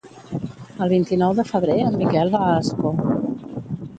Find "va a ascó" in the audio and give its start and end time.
2.37-2.95